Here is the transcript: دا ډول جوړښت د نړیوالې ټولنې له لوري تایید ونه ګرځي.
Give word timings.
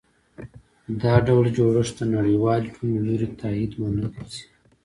دا 1.01 1.15
ډول 1.27 1.45
جوړښت 1.57 1.95
د 1.99 2.01
نړیوالې 2.15 2.67
ټولنې 2.75 2.99
له 3.03 3.03
لوري 3.07 3.27
تایید 3.41 3.71
ونه 3.77 4.05
ګرځي. 4.13 4.43